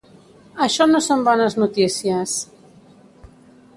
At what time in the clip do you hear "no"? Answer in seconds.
0.93-1.01